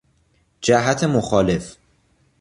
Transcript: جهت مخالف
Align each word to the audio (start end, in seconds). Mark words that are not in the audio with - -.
جهت 0.61 1.03
مخالف 1.03 1.77